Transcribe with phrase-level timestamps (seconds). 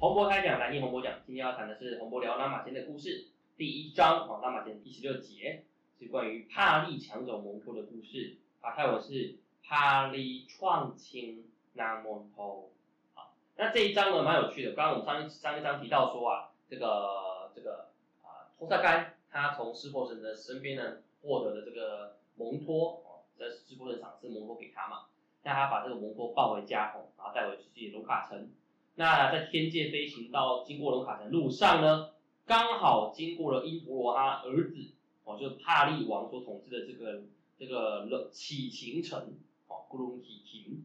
[0.00, 1.12] 洪博开讲，来听洪博讲。
[1.26, 3.26] 今天要谈的是洪博聊拉马仙的故事，
[3.56, 5.64] 第一章啊，拉马仙第十六节
[5.98, 8.36] 是关于帕利抢走蒙托的故事。
[8.60, 12.70] 法泰文是帕利创清南蒙托。
[13.14, 14.72] 好，那这一章呢蛮有趣的。
[14.72, 17.88] 刚刚我们上一上一章提到说啊，这个这个
[18.22, 25.06] 啊托萨干他从湿婆神的身边呢获得了这个蒙托哦，在湿婆神赏赐蒙托给他嘛，
[25.42, 28.48] 那他把这个蒙托抱回家哦，然后带回自己卢卡城。
[28.98, 32.10] 那在天界飞行到经过龙卡城路上呢，
[32.44, 34.74] 刚好经过了因陀罗他儿子
[35.22, 37.22] 哦，就是帕利王所统治的这个
[37.56, 39.36] 这个启晴城
[39.68, 40.84] 哦，咕隆启晴。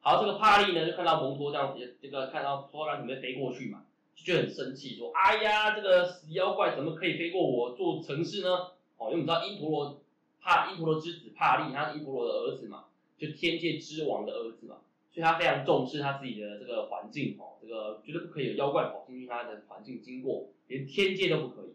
[0.00, 3.84] 好，这个帕利呢就看到蒙托这样子，这个看到托拉准备飞过去嘛，
[4.16, 8.72] 就很生气，说：哎呀，这个死妖怪怎么可以飞过我做城市呢？
[8.98, 10.00] 哦，因为我们知道因陀罗
[10.40, 14.78] 帕因陀罗之子帕利，他是因陀罗的儿子嘛，就天界之王的儿子嘛。
[15.12, 21.74] 所以他非常重视他自己的这个环境哦，这个绝对不可以有妖怪跑进去他的环境经过，连天界都不可以。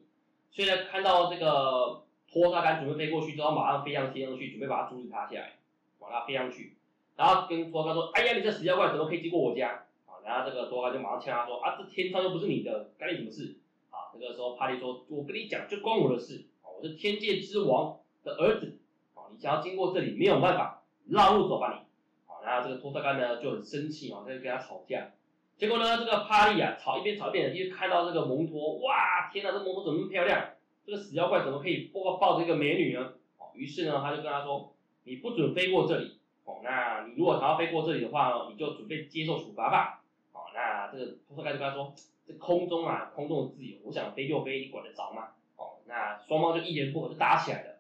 [0.50, 5.60] 所以呢，看到这个拖沙杆准备飞过去之后，马上飞上天上去，准备把它阻止他下来，
[6.00, 6.78] 往他飞上去，
[7.16, 13.56] 然后跟拖沙说：“哎呀，你这死妖怪怎么可以经过我家？”啊，然后这个拖沙就马上呛他说：“啊，这天上又不是你的，干你什么事？”
[13.92, 18.80] 啊，这个时候帕利说：“我跟你讲，就关我的事啊，我是天界之王的儿子
[19.14, 21.86] 啊，你想要经过这里没有办法，绕路走吧你。”
[22.48, 25.10] 然后这个托特干呢就很生气哦，在跟他吵架。
[25.58, 30.52] 结果呢，这个帕利啊吵一边吵一边，一看到这个蒙托，哇，天哪，这蒙托怎么那么漂亮？
[30.86, 33.14] 这个死妖怪怎么可以抱抱着一个美女呢？
[33.38, 34.74] 哦，于是呢，他就跟他说
[35.04, 40.02] ：“你不准飞过这里哦，那你如果想要飞过这里的话，你就准备接受处罚吧。”
[40.32, 41.94] 哦，那这个托特干就跟他说
[42.26, 47.77] ：“这空中啊，空中的自由，我想飞就飞，你管得着吗？”哦，那双方就一言不合就打起来了。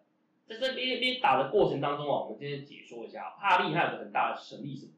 [0.47, 4.91] 在这边边打的过程当中啊，我们今天解说一下，帕利他有个很大的神力，什么？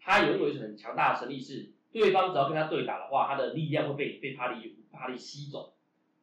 [0.00, 5.74] 他拥有一种很强大的神力，是对方只要跟他对打的话，他的力量会被被帕利帕利吸走。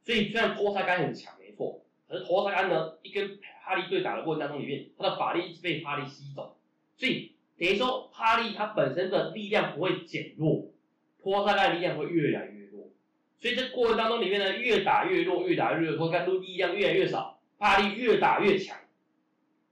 [0.02, 6.58] 所以虽然托萨干很强，没错，可是托萨干呢，一跟帕利对打的过程当中里面，他的法力一直被帕利吸走，
[6.98, 10.72] 所以等于说帕利他本身的力量不会减弱，
[11.22, 12.90] 托萨干的力量会越来越弱。
[13.40, 17.33] 所以这过程当中里面呢，越打越弱，越打越弱，托萨干的力量越来越少。
[17.64, 18.78] 帕利越打越强，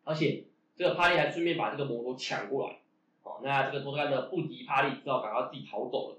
[0.06, 0.46] 而且
[0.78, 2.80] 这个帕利还顺便把这个摩托抢过来，
[3.24, 6.18] 哦，那这个托干呢不敌帕利，只好赶快自己逃走了。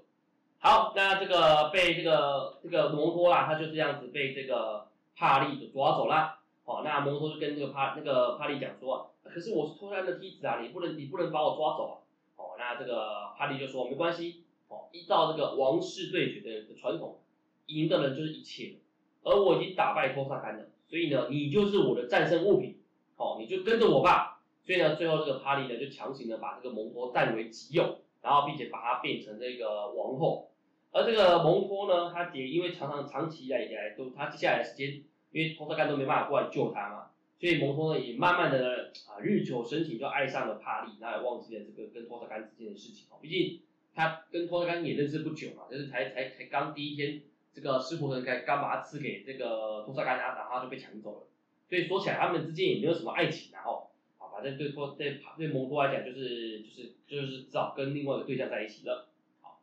[0.59, 6.37] 好，那这个被这个这个摩托啦，他就这样子被这个帕利给抓走了。
[6.63, 11.93] 哦，那摩托就跟这个帕那个帕利讲说，可是我是托干的梯子啊，你不能你不能把我抓走啊。
[12.35, 17.17] 哦，那这个帕利就说没关系，哦，依照这个王室对决的传统，
[17.65, 18.75] 赢的人就是一切，
[19.23, 20.65] 而我已经打败托萨干了。
[20.93, 22.77] 所以呢，你就是我的战胜物品，
[23.15, 24.43] 好，你就跟着我吧。
[24.63, 30.51] 所以呢，最后这个帕利呢，就强行的把这个蒙托占为己有，然后并且把他变成这个王后。
[30.91, 37.07] 而这个蒙托呢，他也因为常常长期以来都他接下来的时间，因为托特干都没办法过来救他嘛，
[37.39, 43.17] 所以蒙托呢也慢慢的啊日久生情，就爱上了帕利，那也忘记了这个跟托特干之间的事情哦。
[43.19, 43.61] 毕竟
[43.95, 47.23] 他跟托特干也认识不久嘛，就是才才才刚第一天。
[47.53, 51.27] 这个湿婆神该刚把他赐给这个托萨干啊，然后就被抢走了。
[51.69, 59.07] 所以说起来，他们之间也没有什么爱情，然后啊，反正对托对对蒙托来讲，就是就是就是只好跟另外一个对象在一起了。
[59.41, 59.59] 好，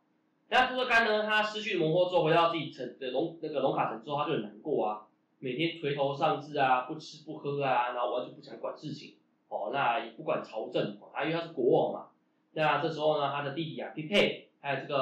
[0.49, 5.07] 那托萨干呢，他失去蒙托之后，回到自己城的龙那个龙卡城之后，他就很难过啊，
[5.39, 9.15] 每天垂头丧志啊，不吃不喝啊，然后完全不想管事情。
[9.49, 12.07] 哦，那也不管朝政，啊，因为他是国王嘛。
[12.53, 14.47] 那这时候呢，他的弟弟啊，匹配。
[14.63, 14.95] 还有这个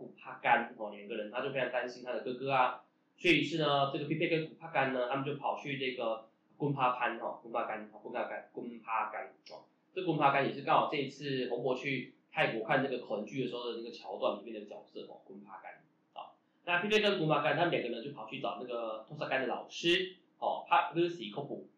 [0.00, 2.82] 古帕干哦，两个人他就非常担心他的哥哥啊，
[3.16, 15.74] 所以是呢，这个皮佩跟古帕干呢，他们就跑去这个昆帕潘哦，昆帕干，昆帕干，昆帕干哦，这昆帕干也是刚好这一次洪博去泰国看这个恐剧的时候的那个桥段里面的角色哦，昆帕干
[16.14, 16.32] 啊，
[16.64, 21.68] 那皮佩跟古帕干他们两个人就跑去找那个托萨干的老师哦，帕勒西科普，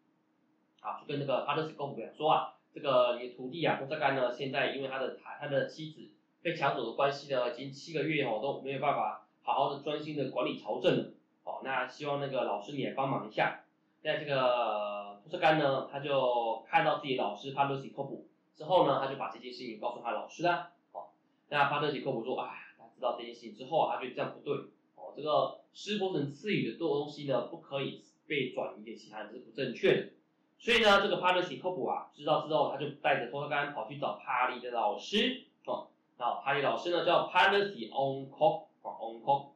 [0.79, 6.09] 啊，就跟那个帕勒西科普讲说啊，这个你的徒弟啊，托萨干呢，现在因为他的他他的妻子。
[6.43, 11.11] 被抢走的关系呢，已经七个月哦都没有办法好好的专心的管理朝政了。
[11.45, 13.61] 哦，那希望那个老师你也帮忙一下。
[14.01, 20.71] 在这个托特干呢，他就看到自己老师帕特西科普之后呢，他就把这件事情告诉他老师了。
[20.91, 21.07] 哦，
[21.47, 24.53] 那帕特西科普说，哎，他知道这件事情之后，他觉得这样不对。
[24.95, 30.09] 哦，这个施波神赐予的东西呢，不可以被转移给其他人，这是不正确的。
[30.57, 35.45] 所以呢，这个帕特西科普啊，知道之后，他就带着托特干跑去找帕利的老师。
[35.65, 35.87] 哦。
[36.17, 39.47] 那帕利老师呢叫 Palasi Onco 啊 Onco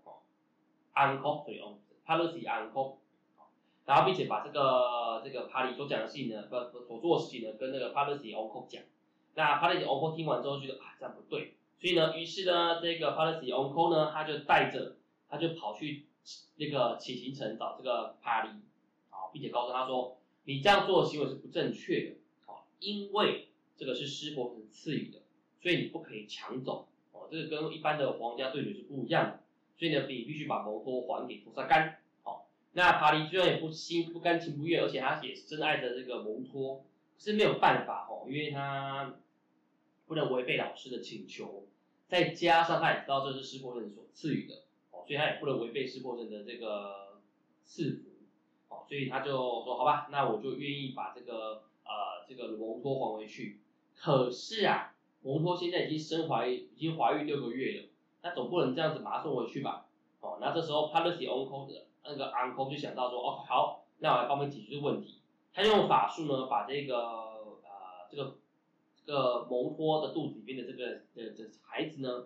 [0.93, 2.95] 啊 Onco 对 On Palasi Onco
[3.85, 8.83] 然后并且把这个这个帕利所讲的事情呢，不所做的事情呢，跟那个 Palasi Onco 讲。
[9.35, 14.95] 那 Palasi Onco 听完之后觉得啊这样不对，所以呢，于是呢，这个 Policy Uncle 呢，他就带着，
[15.29, 16.07] 他就跑去
[16.55, 18.49] 那个启行城找这个帕利，
[19.11, 25.19] 啊，并且告诉他说，你这样做的行为是不正确的，啊，因为这个是湿婆神赐予的，
[25.61, 29.39] 所以你不可以抢走，哦，这个跟一般的皇家对决是不一样的，
[29.77, 36.85] 所以呢，你必须把摩托还给托萨干，好，那帕黎虽然也不心不甘情不愿，而且他也是真爱着这个摩托，
[37.17, 39.15] 是没有办法哦，因为他。
[40.07, 41.67] 不能违背老师的请求，
[42.07, 47.19] 再加上他也知道这是湿婆神所赐予的，哦，所以他也不能违背湿婆神的这个
[47.65, 53.59] 赐福，哦，所以他就说好吧，那我就愿意把这个呃这个蒙托还回去。
[53.97, 57.87] 可是啊，蒙托现在已经身怀已经怀孕六个月了，
[58.21, 59.85] 那总不能这样子把他送回去吧？
[60.21, 65.19] 哦，那这时候 Policy Uncle 的那个 Uncle 就想到说，哦好，那我来帮忙解决这个问题。
[65.53, 68.33] 他用法术呢，把这个呃这个这。
[69.07, 72.25] 个蒙托的肚子里面的这个的的孩子呢，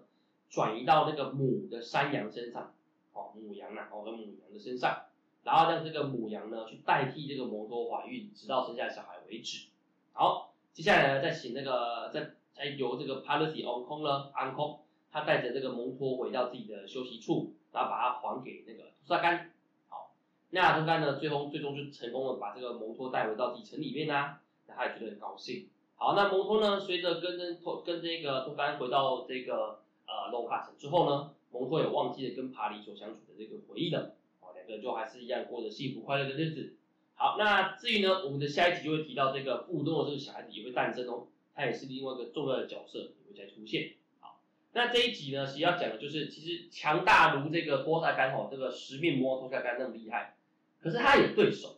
[0.49, 2.73] 转移到那个母的山羊身上，
[3.13, 5.03] 哦，母羊啊，哦，母羊的身上，
[5.43, 9.67] 然后让这个母羊呢去代替这个蒙托怀孕，直到生下小孩为止。
[10.13, 14.81] 好，接下来呢，再请那个再再由这个 Policy on 空呢，安空，
[15.11, 19.51] 他带着这个蒙托回到自己的休息处，然后把它还给那个图萨干。
[19.89, 20.11] 好，
[20.51, 25.69] 那图萨干呢，最终最终就成功的把这个蒙托带回到自己城里面啦，那他也觉得很高兴。
[25.95, 26.79] 好，那蒙托呢？
[26.79, 34.13] 随着跟跟托跟这个托干回到这个呃龙卡城之后呢，蒙托也忘记了跟帕里所相处的这个回忆了。
[34.39, 36.75] 哦，两个人就还是一样过着幸福快乐的日子。
[37.15, 41.25] 好，那至于呢，我们的下一集就会提到这个布东的这个小孩子也会诞生哦，
[41.55, 43.93] 他也是另外一个重要的角色也会再出现。
[44.19, 44.39] 好，
[44.73, 50.35] 那这一集呢，其实要讲的就是，其实强大如这个托萨干哦，这个十面魔托萨干那么厉害，
[50.79, 51.77] 可是他有对手。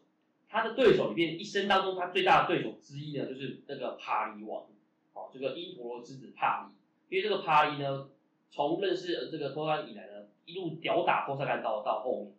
[0.55, 4.67] 他的对手里面一生当中，他最大的对手之一呢，就是那个帕利王，
[5.13, 6.75] 哦，这个因陀罗之子帕利。
[7.09, 8.07] 因为这个帕利呢，
[8.51, 12.33] 从认识这个托萨干以来呢，一路吊打托萨干到到后面，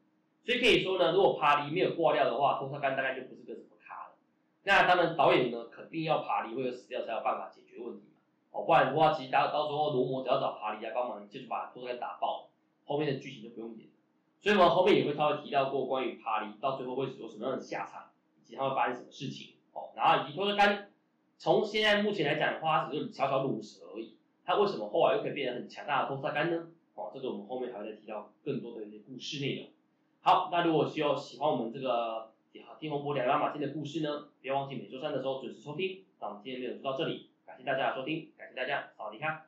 [0.47, 3.74] 所以可以说呢，如果帕利没有挂掉的话，托萨干大概就不是个什么。
[4.65, 8.19] 那当然导演呢，肯定要帕利会有死掉才有办法解决问题嘛，
[8.51, 12.49] 哦，不然的话，其实到到时候罗摩只要找帕利来帮忙，就是把托萨干打爆，
[12.85, 13.89] 后面的剧情就不用演。
[14.41, 18.11] 所以我们后面也会稍微提到过关于帕利到最后会有什么样的下场。
[18.37, 20.91] 以及他会发生什么事情哦，然后以及托特干，
[21.39, 24.19] 从现在目前来讲的话，只是小小乳蛇而已。
[24.45, 26.67] 他为什么后来又可以变得很强大的托特干呢？
[26.95, 29.69] 哦，这个我们后面还会再提到更多的一些故事内容。
[30.21, 36.05] 好，那如果需要喜欢我们这个好，听洪博讲亚马逊的故事呢，别忘记每周三的时候准时收听。
[36.21, 39.47] 那我们今天的内容就到这里，感谢大家的收听，感谢大家，扫迪卡。